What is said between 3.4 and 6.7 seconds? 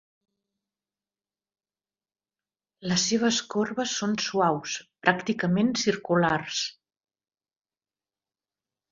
corbes són suaus, pràcticament circulars.